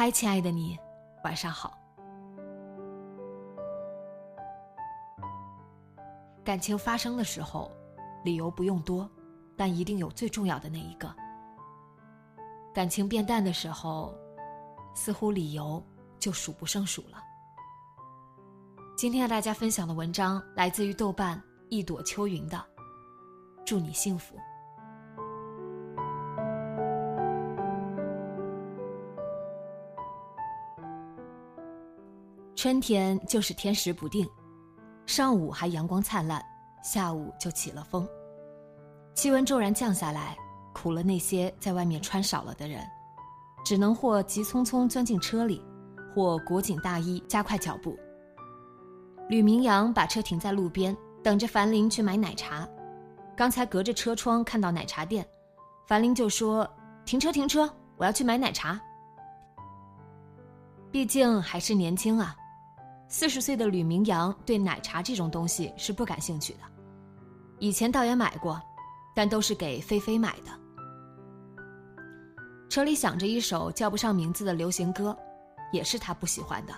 [0.00, 0.78] 嗨，亲爱的你，
[1.24, 1.78] 晚上好。
[6.42, 7.70] 感情发生的时候，
[8.24, 9.06] 理由不用多，
[9.58, 11.14] 但一定有最重要的那一个。
[12.72, 14.14] 感情变淡的时候，
[14.94, 15.84] 似乎理由
[16.18, 17.22] 就数不胜数了。
[18.96, 22.64] 今天和大家分享的文章来自于豆瓣一朵秋云的，
[23.66, 24.34] 祝你幸福。
[32.62, 34.28] 春天就是天时不定，
[35.06, 36.44] 上午还阳光灿烂，
[36.82, 38.06] 下午就起了风，
[39.14, 40.36] 气温骤然降下来，
[40.74, 42.86] 苦了那些在外面穿少了的人，
[43.64, 45.64] 只能或急匆匆钻进车里，
[46.14, 47.98] 或裹紧大衣加快脚步。
[49.30, 52.68] 吕明阳把车停在路边，等着樊玲去买奶茶。
[53.34, 55.26] 刚才隔着车窗看到奶茶店，
[55.86, 56.70] 樊玲就说
[57.06, 58.78] ：“停车，停车，我要去买奶茶。”
[60.92, 62.36] 毕竟还是年轻啊。
[63.12, 66.60] 四十岁的吕明阳对奶茶这种东西是不感兴趣的，
[67.58, 68.62] 以前倒也买过，
[69.16, 70.52] 但都是给菲菲买的。
[72.68, 75.14] 车里响着一首叫不上名字的流行歌，
[75.72, 76.72] 也是他不喜欢的。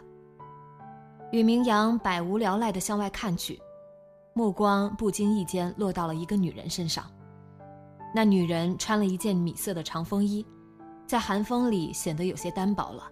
[1.33, 3.61] 吕明阳百无聊赖地向外看去，
[4.33, 7.05] 目光不经意间落到了一个女人身上。
[8.15, 10.47] 那女人穿了一件米色的长风衣，
[11.07, 13.07] 在寒风里显得有些单薄了，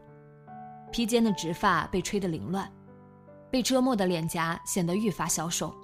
[0.90, 2.66] 披肩的直发被吹得凌乱。
[3.50, 5.74] 被遮没的脸颊显得愈发消瘦。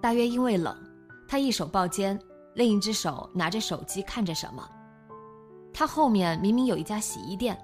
[0.00, 0.76] 大约因为冷，
[1.28, 2.18] 他一手抱肩，
[2.54, 4.68] 另一只手拿着手机看着什么。
[5.72, 7.56] 他后面明明有一家洗衣店，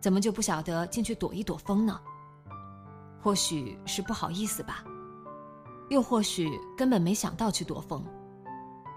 [0.00, 1.98] 怎么就不晓得进去躲一躲风呢？
[3.22, 4.84] 或许是不好意思吧，
[5.88, 8.04] 又或许根本没想到去躲风。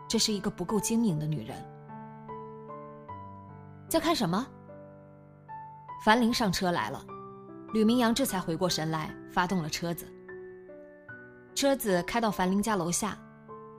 [0.07, 1.65] 这是一个不够精明的女人。
[3.87, 4.45] 在看什么？
[6.03, 7.05] 樊玲上车来了。
[7.73, 10.05] 吕明阳这才回过神来，发动了车子。
[11.55, 13.17] 车子开到樊玲家楼下，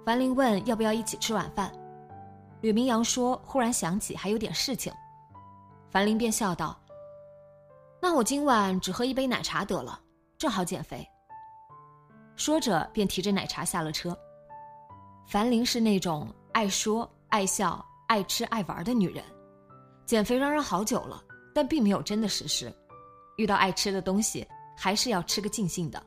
[0.05, 1.71] 樊玲问要不要一起吃晚饭。
[2.61, 4.93] 吕明阳说：“忽然想起还有点事情。”
[5.91, 6.79] 樊玲便笑道
[8.01, 10.01] ：“那我今晚只喝一杯奶茶得了，
[10.39, 11.07] 正好减肥。”
[12.37, 14.17] 说着便提着奶茶下了车。
[15.27, 19.23] 樊玲是那种爱说、爱笑、爱吃、爱玩的女人，
[20.07, 21.23] 减肥嚷嚷好久了，
[21.55, 22.73] 但并没有真的实施。
[23.37, 26.03] 遇到爱吃的东西，还是要吃个尽兴的。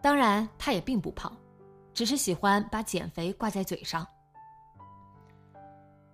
[0.00, 1.32] 当然，他也并不胖，
[1.94, 4.06] 只是喜欢把减肥挂在嘴上。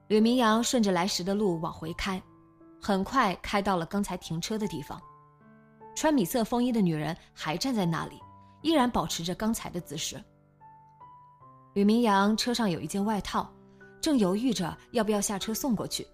[0.09, 2.23] 吕明阳顺着来时的路往回开，
[2.81, 5.01] 很快开到了刚才停车的地方。
[5.95, 8.21] 穿米色风衣的女人还站在那里，
[8.63, 10.23] 依然保持着刚才的姿势。
[11.75, 13.51] 吕明阳车上有一件外套，
[14.01, 16.07] 正犹豫着要不要下车送过去。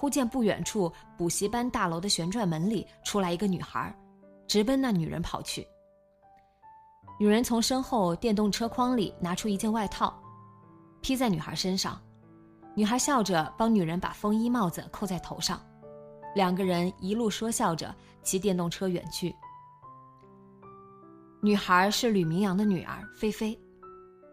[0.00, 3.94] 忽见不远处补习班大楼的旋转门里出来一个女孩，
[4.48, 5.66] 直奔那女人跑去。
[7.18, 10.18] 女人从身后电动车筐里拿出一件外套，
[11.02, 12.00] 披在女孩身上。
[12.74, 15.60] 女孩笑着帮女人把风衣帽子扣在头上，
[16.34, 19.36] 两个人一路说笑着骑电动车远去。
[21.42, 23.54] 女孩是吕明阳的女儿菲菲，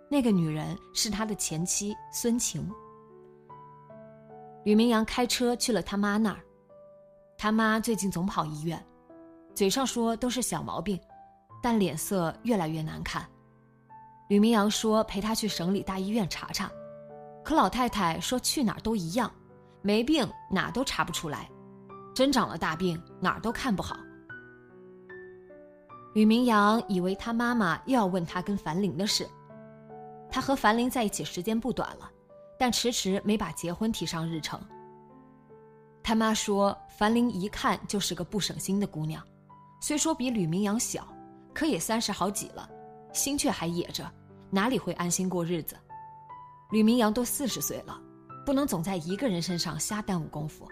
[0.10, 2.66] 那个女人是他的前妻孙晴。
[4.68, 6.44] 吕明阳开车去了他妈那儿，
[7.38, 8.86] 他妈最近总跑医院，
[9.56, 11.00] 嘴上说都是小毛病，
[11.64, 13.26] 但脸色越来越难看。
[14.28, 16.70] 吕明阳说陪他去省里大医院查查，
[17.46, 19.32] 可老太太说去哪儿都一样，
[19.82, 21.50] 没病哪都查不出来，
[22.14, 23.96] 真长了大病哪儿都看不好。
[26.14, 29.26] 吕明阳以为他妈妈又要问他跟樊玲的事，
[30.30, 32.12] 他和樊玲在一起时间不短了。
[32.58, 34.60] 但迟迟没把结婚提上日程，
[36.04, 39.24] 他妈说樊玲一看就是个不省心的姑娘，
[39.82, 41.08] 虽说比吕明阳小，
[41.54, 42.70] 可也三十好几了，
[43.14, 44.10] 心却还野着，
[44.50, 45.78] 哪里会安心过日子？
[46.72, 48.02] 吕明阳都四十岁了，
[48.46, 50.68] 不能总在一个人身上瞎耽误功夫。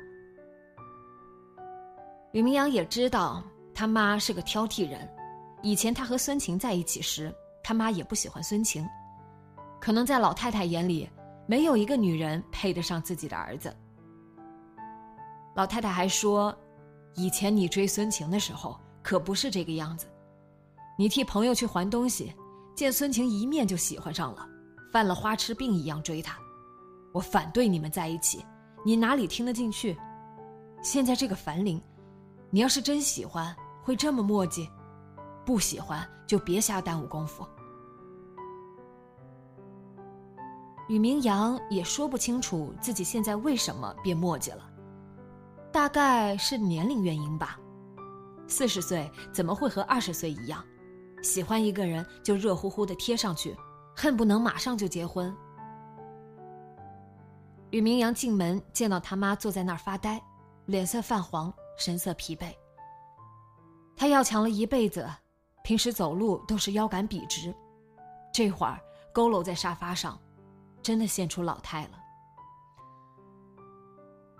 [2.31, 3.41] 吕明阳也知道
[3.73, 5.07] 他妈是个挑剔人，
[5.61, 7.33] 以前他和孙晴在一起时，
[7.63, 8.85] 他妈也不喜欢孙晴，
[9.79, 11.09] 可能在老太太眼里，
[11.45, 13.75] 没有一个女人配得上自己的儿子。
[15.55, 16.55] 老太太还说，
[17.13, 20.07] 以前你追孙晴的时候可不是这个样子，
[20.97, 22.33] 你替朋友去还东西，
[22.75, 24.47] 见孙晴一面就喜欢上了。
[24.91, 26.37] 犯了花痴病一样追她，
[27.13, 28.45] 我反对你们在一起，
[28.85, 29.97] 你哪里听得进去？
[30.81, 31.81] 现在这个樊玲，
[32.49, 33.53] 你要是真喜欢，
[33.83, 34.69] 会这么磨叽；
[35.45, 37.45] 不喜欢就别瞎耽误功夫。
[40.87, 44.69] 吕明阳也说不清楚自己现在为什么变磨叽了，
[45.71, 47.59] 大概是年龄原因吧。
[48.47, 50.63] 四十岁怎么会和二十岁一样，
[51.23, 53.55] 喜欢一个人就热乎乎的贴上去？
[53.95, 55.35] 恨不能马上就结婚。
[57.71, 60.21] 吕明阳进门见到他妈坐在那儿发呆，
[60.65, 62.53] 脸色泛黄，神色疲惫。
[63.95, 65.09] 他要强了一辈子，
[65.63, 67.55] 平时走路都是腰杆笔直，
[68.31, 68.79] 这会儿
[69.13, 70.19] 佝偻在沙发上，
[70.85, 71.99] 真的现出老态了。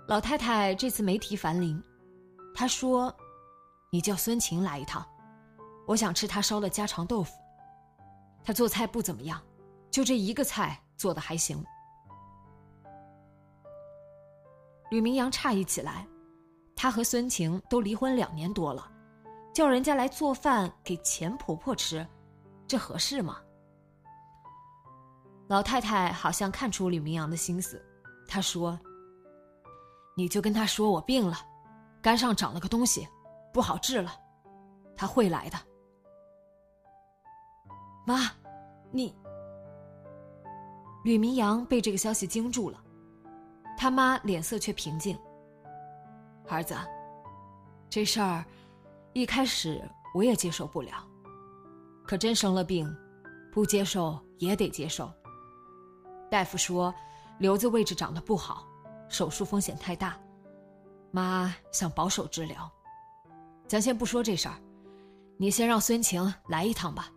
[0.06, 1.82] 老太太这次没提樊玲，
[2.54, 3.12] 她说
[3.90, 5.04] ：“你叫孙晴来一趟，
[5.88, 7.32] 我想吃她烧的家常豆腐。”
[8.46, 9.42] 她做菜不怎么样，
[9.90, 11.60] 就这一个菜做的还行。
[14.92, 16.06] 吕明阳诧异起来，
[16.76, 18.88] 他和孙晴都离婚两年多了，
[19.52, 22.06] 叫人家来做饭给钱婆婆吃，
[22.68, 23.40] 这合适吗？
[25.48, 27.80] 老太太好像看出吕明阳的心思，
[28.26, 28.78] 她说
[30.16, 31.36] ：“你就跟他说我病了，
[32.02, 33.06] 肝上长了个东西，
[33.52, 34.12] 不好治了，
[34.96, 35.58] 他会来的。”
[38.04, 38.30] 妈，
[38.90, 39.14] 你。
[41.04, 42.82] 吕明阳被这个消息惊住了，
[43.78, 45.16] 他妈脸色却平静。
[46.48, 46.74] 儿子，
[47.88, 48.44] 这事儿
[49.12, 49.80] 一开始
[50.12, 51.06] 我也接受不了，
[52.04, 52.92] 可真生了病，
[53.52, 55.08] 不接受也得接受。
[56.30, 56.94] 大夫说
[57.38, 58.66] 瘤子位置长得不好，
[59.08, 60.18] 手术风险太大，
[61.10, 62.70] 妈想保守治疗。
[63.68, 64.56] 咱先不说这事儿，
[65.36, 67.10] 你先让孙晴来一趟吧。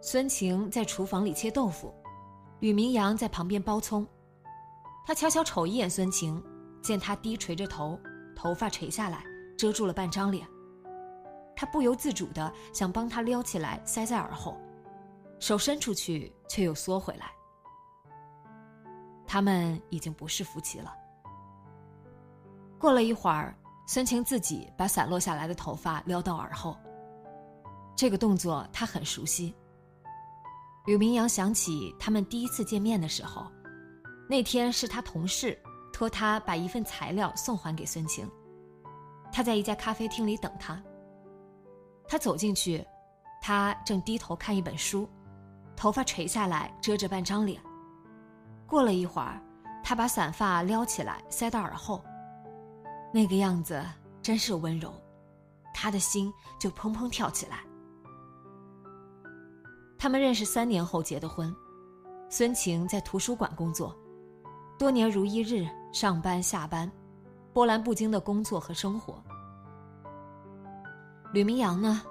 [0.00, 1.92] 孙晴在厨房里切豆腐，
[2.60, 4.06] 吕明阳在旁边剥葱。
[5.04, 6.42] 他悄悄瞅一眼孙晴，
[6.82, 7.98] 见她低垂着头，
[8.34, 9.24] 头发垂下来，
[9.56, 10.46] 遮住了半张脸。
[11.56, 14.56] 他不由自主的想帮她撩起来，塞在耳后，
[15.38, 17.30] 手伸出去却又缩回来。
[19.26, 20.94] 他们已经不是夫妻了。
[22.78, 23.56] 过了一会儿，
[23.86, 26.76] 孙晴自己把散落下来的头发撩到耳后。
[27.96, 29.54] 这个动作他很熟悉。
[30.86, 33.50] 吕明阳想起他们第一次见面的时候，
[34.28, 35.58] 那天是他同事
[35.92, 38.30] 托他把一份材料送还给孙晴。
[39.32, 40.80] 他在一家咖啡厅里等他。
[42.06, 42.86] 他走进去，
[43.42, 45.08] 他正低头看一本书，
[45.76, 47.60] 头发垂下来遮着半张脸。
[48.66, 49.40] 过了一会儿，
[49.84, 52.02] 他把散发撩起来塞到耳后，
[53.12, 53.84] 那个样子
[54.22, 54.92] 真是温柔，
[55.72, 57.58] 他的心就砰砰跳起来。
[59.98, 61.54] 他们认识三年后结的婚，
[62.28, 63.96] 孙晴在图书馆工作，
[64.78, 66.90] 多年如一日上班下班，
[67.52, 69.22] 波澜不惊的工作和生活。
[71.32, 72.02] 吕明阳呢，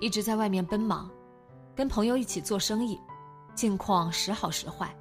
[0.00, 1.10] 一直在外面奔忙，
[1.74, 3.00] 跟朋友一起做生意，
[3.54, 4.94] 境况时好时坏，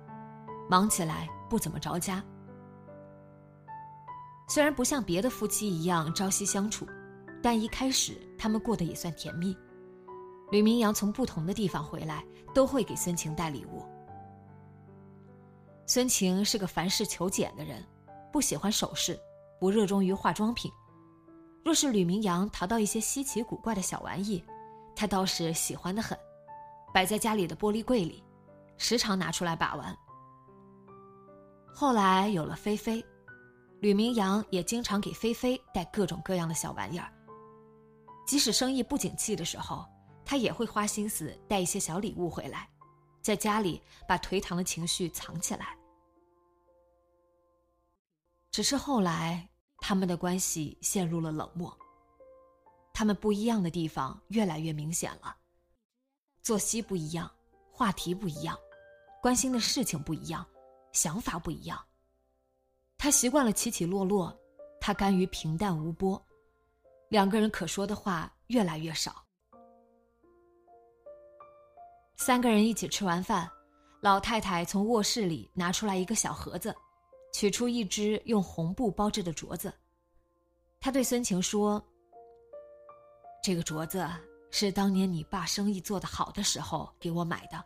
[0.70, 2.24] 忙起来不怎么着家。
[4.48, 6.88] 虽然不像别的夫妻一样朝夕相处，
[7.41, 9.56] 但一开始他们过得也算甜蜜。
[10.51, 13.86] 吕明阳从不同的地方回来，都会给孙晴带礼物。
[15.86, 17.86] 孙晴是个凡事求简的人，
[18.32, 19.20] 不喜欢首饰，
[19.60, 20.72] 不热衷于化妆品。
[21.63, 24.44] 若是吕明阳淘到一些稀奇古怪的小玩意，
[24.96, 26.18] 他倒是喜欢的很，
[26.91, 28.24] 摆在家里的玻璃柜里，
[28.80, 29.96] 时常拿出来把玩。
[31.76, 33.06] 后来有了菲菲，
[33.82, 37.14] 吕明阳也经常给菲菲带各种各样的小玩意儿。
[38.26, 39.86] 即使生意不景气的时候。
[40.26, 42.70] 他也会花心思带一些小礼物回来，
[43.20, 45.76] 在家里把颓唐的情绪藏起来。
[48.52, 51.76] 只是后来，他们的关系陷入了冷漠。
[52.94, 55.36] 他们不一样的地方越来越明显了，
[56.44, 57.32] 作息不一样，
[57.72, 58.56] 话题不一样，
[59.22, 60.46] 关心的事情不一样，
[60.94, 61.78] 想法不一样，
[62.98, 64.38] 他习惯了起起落落，
[64.80, 66.22] 他甘于平淡无波，
[67.10, 69.24] 两个人可说的话越来越少。
[72.16, 73.50] 三个人一起吃完饭，
[74.02, 76.76] 老太太从卧室里拿出来一个小盒子，
[77.34, 79.74] 取出一只用红布包着的镯子。
[80.80, 81.82] 她对孙晴说
[83.44, 84.06] ：“这个镯子
[84.50, 87.64] 是当年你爸生意做得好的时候给我买的，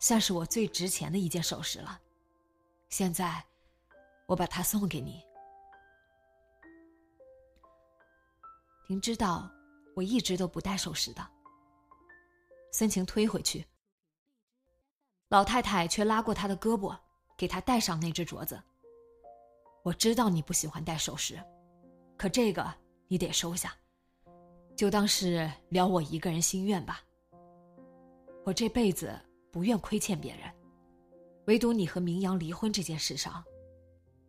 [0.00, 2.00] 算是我最值钱的一件首饰了。
[2.88, 3.44] 现在，
[4.26, 5.22] 我把它送给你。
[8.88, 9.48] 您知道，
[9.94, 11.24] 我一直都不戴首饰的。”
[12.72, 13.64] 孙晴推回去，
[15.28, 16.98] 老太太却拉过他的胳膊，
[17.36, 18.60] 给他戴上那只镯子。
[19.82, 21.40] 我知道你不喜欢戴首饰，
[22.16, 22.72] 可这个
[23.06, 23.74] 你得收下，
[24.76, 27.02] 就当是了我一个人心愿吧。
[28.44, 29.18] 我这辈子
[29.50, 30.42] 不愿亏欠别人，
[31.46, 33.42] 唯独你和明阳离婚这件事上，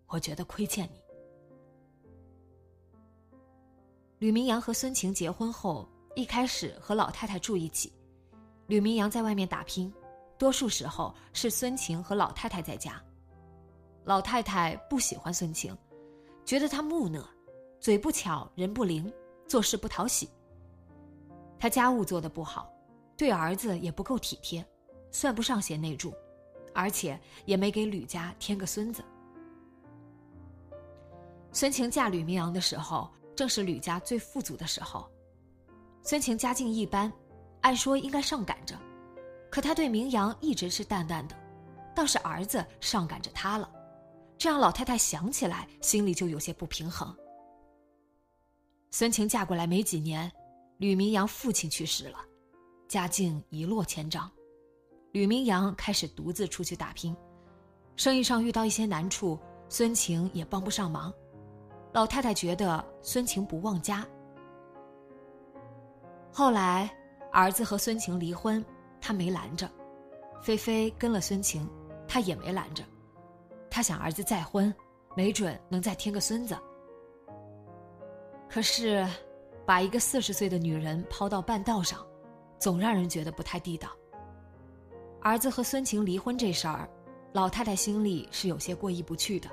[0.08, 1.02] 我觉得亏欠你。
[4.20, 7.92] 吕明阳和孙晴结婚后，一开始和老太太住一起。
[8.68, 9.94] 吕明阳在外面打拼，
[10.38, 13.02] 多数时候是孙晴和老太太在家。
[14.04, 15.78] 老太太不喜欢孙晴，
[16.46, 17.24] 觉得她木讷，
[17.80, 19.12] 嘴不巧，人不灵，
[19.48, 20.30] 做事不讨喜。
[21.60, 22.74] 他家务做得不好，
[23.16, 24.66] 对儿子也不够体贴，
[25.12, 26.14] 算不上贤内助，
[26.74, 29.04] 而且也没给吕家添个孙子。
[31.52, 35.10] 孙晴嫁吕明阳的时候，正是吕家最富足的时候，
[36.02, 37.12] 孙晴家境一般。
[37.62, 38.76] 按说应该上赶着，
[39.52, 41.36] 可他对明阳一直是淡淡的，
[41.96, 43.72] 倒是儿子上赶着他了，
[44.36, 47.16] 这让老太太想起来心里就有些不平衡。
[48.90, 50.32] 孙晴嫁过来没几年，
[50.78, 52.18] 吕明阳父亲去世了，
[52.88, 54.28] 家境一落千丈，
[55.12, 57.16] 吕明阳开始独自出去打拼，
[57.96, 59.38] 生意上遇到一些难处，
[59.70, 61.14] 孙晴也帮不上忙，
[61.94, 64.08] 老太太觉得孙晴不忘家。
[66.32, 66.90] 后来。
[67.34, 68.62] 儿子和孙晴离婚，
[69.00, 69.66] 他没拦着；
[70.42, 71.66] 菲菲跟了孙晴，
[72.06, 72.84] 他也没拦着。
[73.70, 74.76] 他想儿子再婚，
[75.16, 76.58] 没准能再添个孙子。
[78.50, 79.08] 可是，
[79.66, 82.06] 把一个四十岁的女人抛到半道上，
[82.60, 83.88] 总让人觉得不太地道。
[85.22, 86.90] 儿子和孙晴离婚这事儿，
[87.34, 89.50] 老太太心里是有些过意不去的。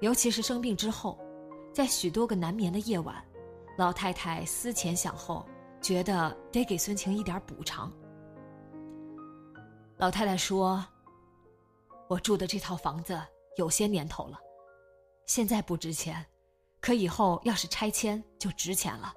[0.00, 1.18] 尤其是生病之后，
[1.72, 3.16] 在许多个难眠的夜晚，
[3.78, 5.44] 老太太思前想后。
[5.82, 7.92] 觉得得给孙晴一点补偿。
[9.98, 10.84] 老太太说
[12.08, 13.20] ：“我住的这套房子
[13.56, 14.40] 有些年头了，
[15.26, 16.26] 现在不值钱，
[16.80, 19.14] 可以后要是拆迁就值钱了。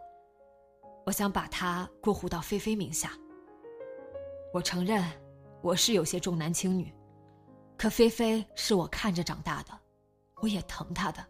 [1.07, 3.13] 我想把它过户到菲菲名下。
[4.53, 5.03] 我承认
[5.61, 6.93] 我是有些重男轻女，
[7.77, 9.77] 可菲菲是我看着长大的，
[10.41, 11.25] 我也疼她的。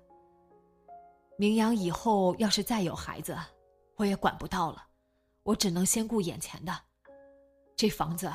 [1.37, 3.37] 明阳以后要是再有孩子，
[3.95, 4.85] 我也管不到了。”
[5.43, 6.79] 我只能先顾眼前的，
[7.75, 8.31] 这房子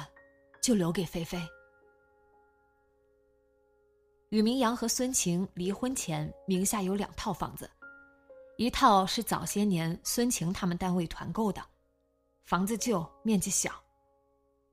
[0.60, 1.40] 就留给菲菲。
[4.30, 7.70] 吕明阳和孙晴离婚前名下有两套房子，
[8.56, 11.62] 一套是早些年孙晴他们单位团购的，
[12.42, 13.70] 房子旧面积小；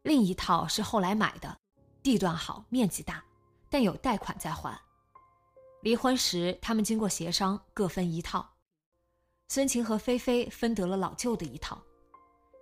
[0.03, 1.58] 另一套是后来买的，
[2.01, 3.24] 地段好面积大，
[3.70, 4.79] 但有贷款在还。
[5.81, 8.48] 离婚时他们经过协商各分一套，
[9.48, 11.81] 孙晴和菲菲分得了老旧的一套。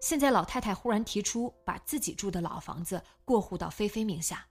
[0.01, 4.45] 现在老太太忽然提出把自己住的老房子过户到菲菲名下，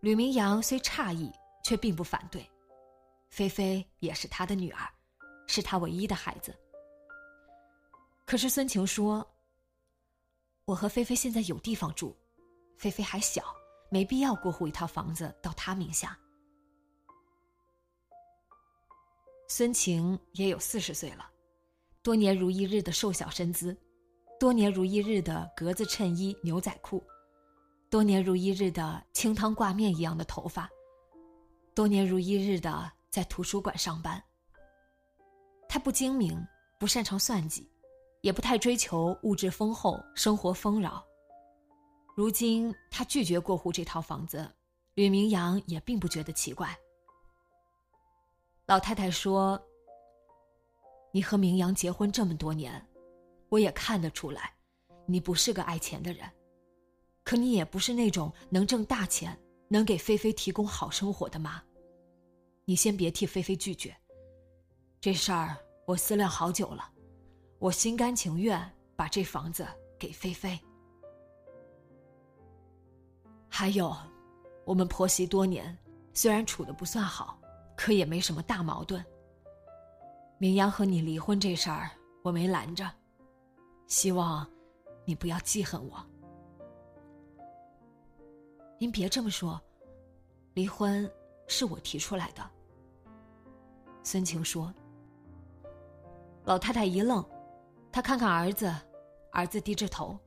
[0.00, 2.44] 吕明阳虽诧异，却并不反对。
[3.30, 4.88] 菲菲也是他的女儿，
[5.46, 6.54] 是他唯一的孩子。
[8.26, 9.24] 可是孙晴说
[10.72, 12.16] ：“我和菲菲现在有地方住，
[12.78, 13.44] 菲菲还小，
[13.90, 16.18] 没必要过户一套房子到她名下。”
[19.48, 21.30] 孙晴也有四十岁了，
[22.02, 23.76] 多年如一日的瘦小身姿。
[24.40, 27.04] 多年如一日的格子衬衣、牛仔裤，
[27.90, 30.70] 多年如一日的清汤挂面一样的头发，
[31.74, 34.20] 多年如一日的在图书馆上班。
[35.68, 36.42] 他不精明，
[36.80, 37.70] 不擅长算计，
[38.22, 41.04] 也不太追求物质丰厚、生活丰饶。
[42.16, 44.50] 如今他拒绝过户这套房子，
[44.94, 46.76] 吕明阳也并不觉得奇怪。
[48.66, 49.60] 老太太说
[51.12, 52.84] ：“你和明阳结婚这么多年。”
[53.50, 54.54] 我也看得出来，
[55.04, 56.26] 你不是个爱钱的人，
[57.22, 59.38] 可你也不是那种能挣大钱、
[59.68, 61.62] 能给菲菲提供好生活的妈。
[62.64, 63.94] 你先别替菲菲拒绝，
[65.02, 65.54] 这事儿
[65.86, 66.91] 我思量好久了，
[67.62, 68.60] 我心甘情愿
[68.96, 69.64] 把这房子
[69.96, 70.58] 给菲菲。
[73.48, 73.96] 还有，
[74.64, 75.78] 我们婆媳多年，
[76.12, 77.38] 虽然处的不算好，
[77.76, 79.00] 可也没什么大矛盾。
[80.38, 81.88] 明阳和你离婚这事儿，
[82.22, 82.90] 我没拦着，
[83.86, 84.44] 希望
[85.04, 86.04] 你不要记恨我。
[88.76, 89.60] 您别这么说，
[90.54, 91.08] 离婚
[91.46, 92.42] 是我提出来的。
[94.02, 94.74] 孙晴说。
[96.44, 97.24] 老太太一愣，
[97.92, 98.74] 他看看儿子，
[99.32, 100.18] 儿子低着头。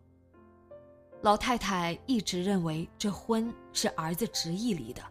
[1.21, 5.01] 老太太一直认为这婚是儿子执意离的。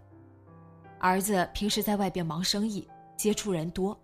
[1.01, 4.01] 儿子平时在外边忙生意，接触人多，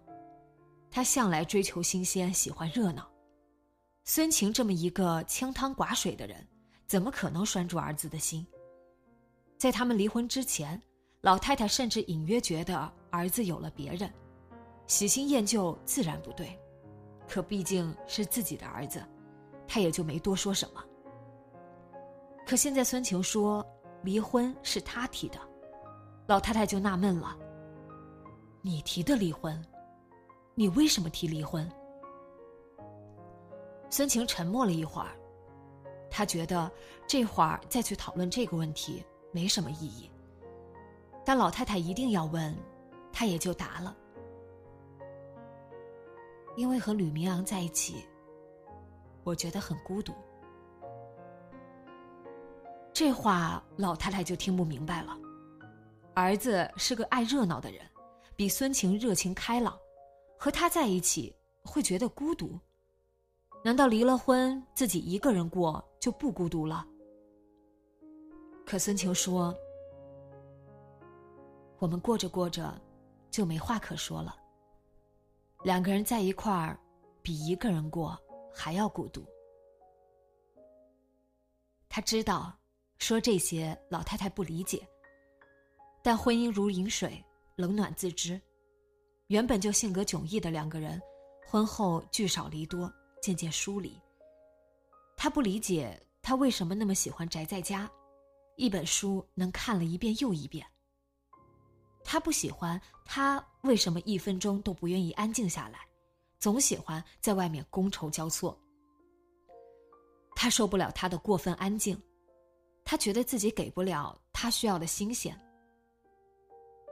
[0.90, 3.08] 他向来追求新鲜，喜欢热闹。
[4.04, 6.44] 孙晴这么一个清汤寡水的人，
[6.88, 8.44] 怎么可能拴住儿子的心？
[9.56, 10.82] 在他们离婚之前，
[11.20, 14.12] 老太太甚至隐约觉得儿子有了别人，
[14.88, 16.58] 喜新厌旧自然不对。
[17.30, 19.00] 可毕竟是自己的儿子，
[19.68, 20.84] 他也就没多说什么。
[22.44, 23.64] 可现在孙晴说
[24.02, 25.38] 离婚是他提的，
[26.26, 27.36] 老太太就纳闷了
[28.62, 29.64] ：“你提的离婚，
[30.56, 31.70] 你为什么提离婚？”
[33.88, 35.16] 孙晴沉默了一会儿，
[36.10, 36.68] 他觉得
[37.06, 40.10] 这会儿再去讨论这个问题没什么意义。
[41.24, 42.52] 但老太太一定要问，
[43.12, 43.96] 他也就答了。
[46.56, 48.04] 因为和吕明阳在一起，
[49.24, 50.12] 我觉得很孤独。
[52.92, 55.16] 这话老太太就听不明白了。
[56.14, 57.80] 儿子是个爱热闹的人，
[58.36, 59.78] 比孙晴热情开朗，
[60.36, 62.58] 和他在一起会觉得孤独。
[63.64, 66.86] 难道离了婚自己一个人过就不孤独了？
[68.66, 69.54] 可孙晴说
[71.78, 72.78] ：“我们过着过着，
[73.30, 74.36] 就没话可说了。”
[75.62, 76.78] 两个人在一块儿，
[77.22, 78.18] 比一个人过
[78.54, 79.24] 还要孤独。
[81.88, 82.56] 他知道，
[82.98, 84.86] 说这些老太太不理解。
[86.02, 87.22] 但婚姻如饮水，
[87.56, 88.40] 冷暖自知。
[89.26, 91.00] 原本就性格迥异的两个人，
[91.46, 94.00] 婚后聚少离多，渐渐疏离。
[95.14, 97.90] 他不理解他为什么那么喜欢宅在家，
[98.56, 100.66] 一本书能看了一遍又一遍。
[102.12, 105.78] 他不喜欢他为什么一分钟都不愿意安静下来，
[106.40, 108.58] 总喜欢在外面觥筹交错。
[110.34, 111.96] 他受不了他的过分安静，
[112.84, 115.40] 他觉得自己给不了他需要的新鲜。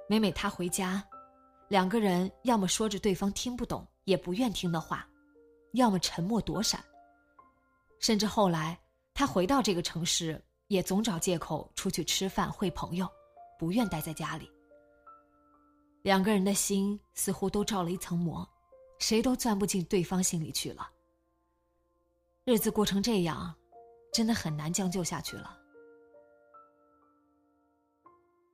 [0.09, 1.05] 每每他回家，
[1.67, 5.05] 两个人要么说着对方听不懂也不愿听的话，
[5.73, 6.81] 要么沉默躲闪。
[7.99, 8.79] 甚至后来
[9.15, 13.09] 他回到这个城市，也总找借口出去吃饭会朋友，
[13.59, 14.49] 不愿待在家里。
[16.03, 18.49] 两个人的心似乎都罩了一层膜，
[18.99, 20.89] 谁都钻不进对方心里去了。
[22.45, 23.55] 日子过成这样，
[24.13, 25.59] 真的很难将就下去了。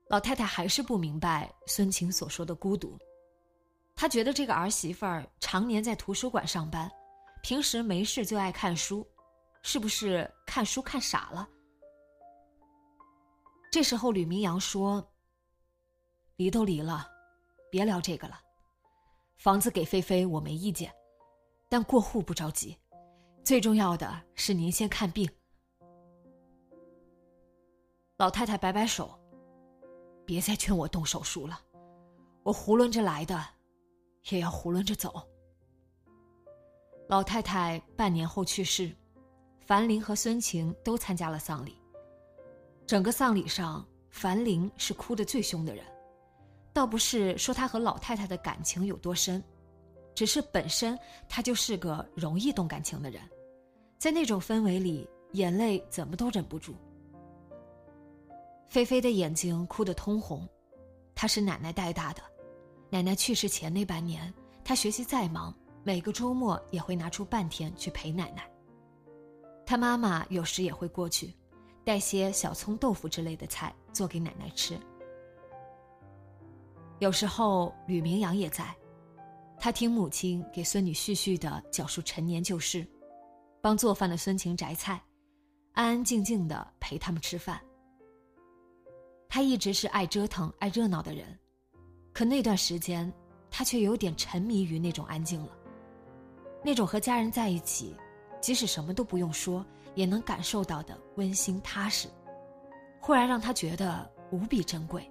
[0.08, 2.98] 老太太还是不明白孙晴所说的孤独，
[3.94, 6.90] 她觉得这个儿媳妇儿常年在图书馆上班，
[7.42, 9.06] 平时没事就爱看书，
[9.62, 11.48] 是不是看书看傻了？
[13.70, 15.04] 这时候，吕明阳说
[16.36, 17.10] ：“离都离了。”
[17.74, 18.40] 别聊这个了，
[19.36, 20.94] 房子给菲菲我没意见，
[21.68, 22.78] 但过户不着急，
[23.42, 25.28] 最重要的是您先看病。
[28.16, 29.18] 老太太摆摆手，
[30.24, 31.58] 别再劝我动手术了，
[32.44, 33.44] 我囫囵着来的，
[34.30, 35.28] 也要囫囵着走。
[37.08, 38.94] 老太太半年后去世，
[39.66, 41.76] 樊玲和孙晴都参加了丧礼。
[42.86, 45.84] 整个丧礼上，樊玲是哭得最凶的人。
[46.74, 49.42] 倒不是说他和老太太的感情有多深，
[50.12, 53.22] 只是本身他就是个容易动感情的人，
[53.96, 56.74] 在那种氛围里，眼泪怎么都忍不住。
[58.66, 60.48] 菲菲的眼睛哭得通红，
[61.14, 62.20] 她是奶奶带大的，
[62.90, 64.34] 奶奶去世前那半年，
[64.64, 68.50] 她学习再忙，每个周末也会拿出半天去陪奶奶。
[69.64, 71.32] 她妈妈有时也会过去，
[71.84, 74.76] 带些小葱豆腐之类的菜做给奶奶吃。
[77.00, 78.74] 有时候吕明阳也在，
[79.58, 82.86] 他听母亲给孙女絮絮的讲述陈年旧事，
[83.60, 85.02] 帮做饭的孙晴摘菜，
[85.72, 87.60] 安安静静的陪他们吃饭。
[89.28, 91.26] 他一直是爱折腾、爱热闹的人，
[92.12, 93.12] 可那段时间，
[93.50, 95.50] 他却有点沉迷于那种安静了，
[96.62, 97.96] 那种和家人在一起，
[98.40, 102.08] 即使什么都不用说，也能感受到的温馨踏实，
[103.00, 105.10] 忽然让他觉得无比珍贵。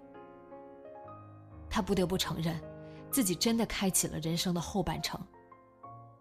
[1.74, 2.62] 他不得不承认，
[3.10, 5.20] 自己真的开启了人生的后半程，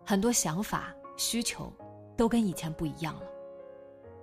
[0.03, 1.71] 很多想法、需求
[2.17, 3.27] 都跟以前不一样了。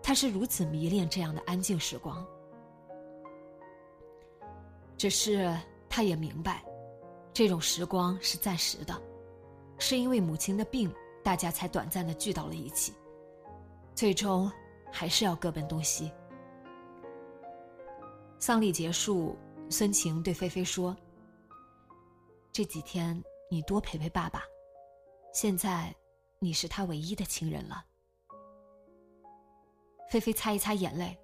[0.02, 2.26] 他是如此迷恋这样的安静时光，
[4.98, 5.56] 只是
[5.88, 6.66] 他也明白，
[7.32, 9.00] 这种时光是暂时的，
[9.78, 10.92] 是因为母亲的病，
[11.24, 12.92] 大家才短暂的聚到了一起，
[13.94, 14.52] 最终
[14.92, 16.12] 还是要各奔东西。
[18.40, 19.38] 丧礼结束，
[19.70, 20.98] 孙晴对菲菲说
[22.60, 24.44] ：“这几天你多陪陪爸爸，
[25.32, 25.96] 现在
[26.40, 27.86] 你是他唯一的亲人了。”
[30.12, 31.18] 菲菲擦一擦眼泪。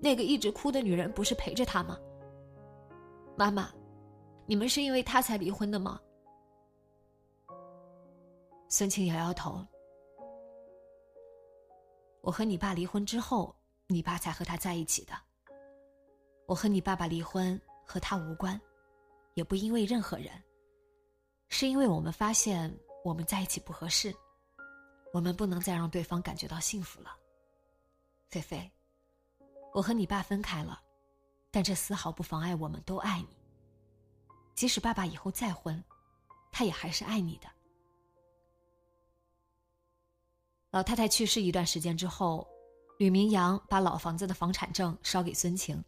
[0.00, 1.96] 那个一直哭的女人不是陪着他吗？
[3.36, 3.72] 妈妈，
[4.44, 6.00] 你们是因为他才离婚的吗？
[8.68, 9.64] 孙晴摇摇头。
[12.22, 13.54] 我和你爸离婚之后，
[13.86, 15.12] 你爸才和他在一起的。
[16.46, 17.56] 我和你爸爸离婚
[17.86, 18.60] 和他无关，
[19.40, 20.30] 也不因为任何人，
[21.48, 22.70] 是因为我们发现
[23.02, 24.14] 我们在一起不合适，
[25.14, 27.16] 我们不能再让对方感觉到幸福了。
[28.28, 28.70] 菲菲。
[29.72, 30.82] 我和你爸分开了，
[31.50, 33.28] 但这丝毫不妨碍我们都爱你。
[34.54, 35.82] 即使爸爸以后再婚，
[36.52, 37.48] 他也还是爱你的。
[40.70, 42.46] 老太太去世一段时间之后，
[42.98, 45.82] 吕明阳把老房子的房产证烧给孙晴。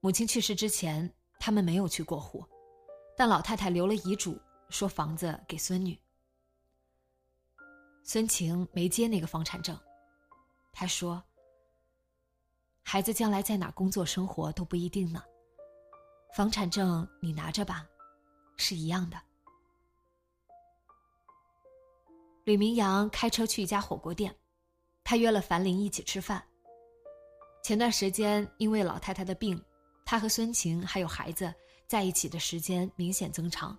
[0.00, 2.44] 母亲去世之前，他们没有去过户，
[3.16, 5.98] 但老太太留了遗嘱，说房子给孙女。
[8.02, 9.78] 孙晴没接那个房产证，
[10.72, 11.22] 她说。
[12.86, 15.22] 孩子将来在哪工作生活都不一定呢，
[16.34, 17.86] 房产证你拿着吧，
[18.58, 19.18] 是一样的。
[22.44, 24.36] 吕明阳开车去一家火锅店，
[25.02, 26.46] 他约了樊玲一起吃饭。
[27.62, 29.58] 前段时间因为老太太的病，
[30.04, 31.52] 他和孙晴还有孩子
[31.86, 33.76] 在一起的时间明显增长。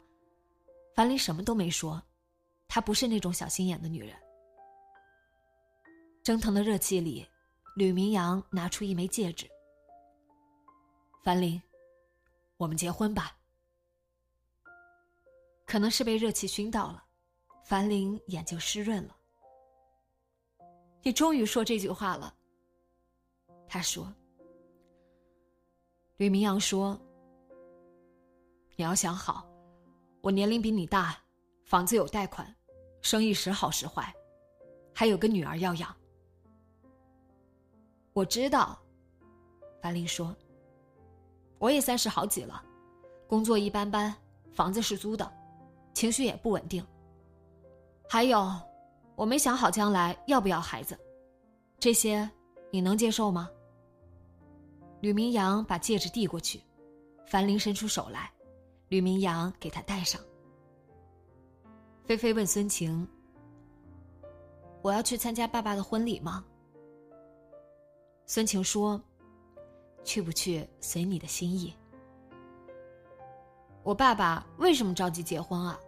[0.95, 2.01] 樊玲什么都没说，
[2.67, 4.15] 她不是那种小心眼的女人。
[6.23, 7.27] 蒸腾的热气里。
[7.75, 9.45] 吕明阳拿出一枚戒指。
[11.25, 11.61] 樊玲，
[12.55, 13.37] 我们结婚吧。
[15.65, 17.03] 可能是被热气熏到了，
[17.65, 19.17] 樊玲眼睛湿润了。
[21.03, 22.33] 你终于说这句话了。
[23.67, 24.09] 他说。
[26.17, 26.97] 吕明阳说
[28.77, 29.45] ：“你要想好，
[30.21, 31.17] 我年龄比你大，
[31.65, 32.55] 房子有贷款，
[33.01, 34.13] 生意时好时坏，
[34.93, 35.93] 还有个女儿要养。”
[38.13, 38.79] 我知道，
[39.81, 40.33] 樊玲说
[41.59, 42.63] ：“我也三十好几了，
[43.27, 44.15] 工作一般般，
[44.53, 45.29] 房子是租的，
[45.93, 46.85] 情绪也不稳定。
[48.07, 48.49] 还有，
[49.17, 50.97] 我没想好将来要不要孩子，
[51.77, 52.29] 这些
[52.71, 53.49] 你能接受吗？”
[55.05, 56.59] 吕明阳把戒指递过去，
[57.27, 58.31] 樊玲伸出手来，
[58.87, 60.19] 吕明阳给她戴上。
[62.03, 63.07] 菲菲问孙晴
[64.81, 66.43] ：“我要去参加爸爸的婚礼吗？”
[68.25, 68.99] 孙晴说
[70.03, 71.71] ：“去不去随你的心意。”
[73.85, 75.79] 我爸爸为什么着急结婚啊？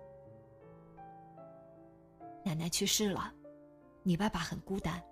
[2.46, 3.34] 奶奶去世了，
[4.04, 5.04] 你爸爸很孤单。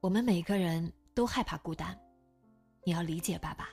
[0.00, 1.94] 我们每个人都害怕孤单，
[2.86, 3.68] 你要理解爸爸。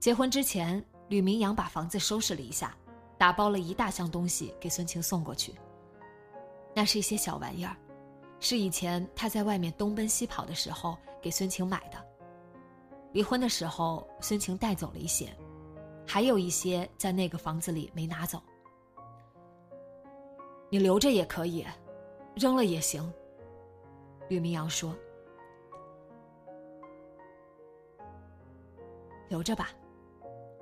[0.00, 2.76] 结婚之前，吕明阳把房子收拾了一下，
[3.16, 5.54] 打包了一大箱东西给孙晴送过去。
[6.74, 7.76] 那是一些小玩意儿。
[8.40, 12.04] 是以前他在外面东奔西跑的时候给孙晴买的。
[13.12, 15.32] 离婚的时候，孙晴带走了一些，
[16.04, 18.42] 还有一些在那个房子里没拿走。
[20.70, 21.64] 你留着也可以，
[22.34, 23.12] 扔了也行。
[24.28, 24.96] 吕明阳说
[29.30, 29.70] ：“留着吧，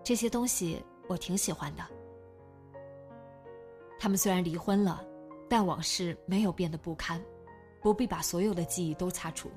[0.04, 1.83] 这些东西我挺喜欢的。
[3.98, 5.04] 他们虽然离婚了，
[5.48, 7.20] 但往事没有变得不堪。”
[7.81, 9.48] 不必把所有的记忆都擦除。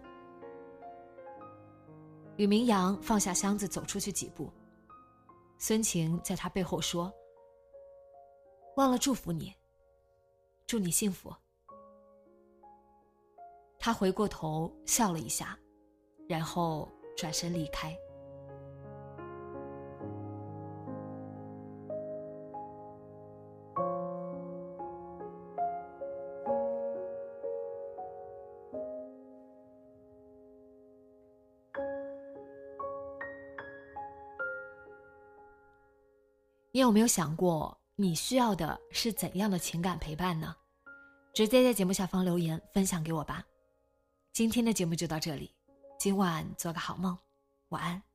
[2.37, 4.47] 吕明阳放下箱子，走出去几步。
[5.57, 7.11] 孙晴在他背后说
[8.77, 9.51] ：“忘了祝福你，
[10.67, 11.33] 祝你幸福。”
[13.79, 15.57] 他回过头笑了一下，
[16.29, 17.97] 然后转身离开。
[36.81, 40.55] 你有没有想过，你需要的是怎样的情感陪伴呢？
[41.31, 43.45] 直接在节目下方留言分享给我吧。
[44.33, 45.53] 今天的节目就到这里，
[45.99, 47.15] 今晚做个好梦，
[47.69, 48.10] 晚安。